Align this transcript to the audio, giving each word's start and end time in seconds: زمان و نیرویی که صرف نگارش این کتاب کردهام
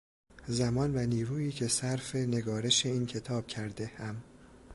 زمان 0.47 0.95
و 0.95 0.99
نیرویی 0.99 1.51
که 1.51 1.67
صرف 1.67 2.15
نگارش 2.15 2.85
این 2.85 3.05
کتاب 3.05 3.47
کردهام 3.47 4.23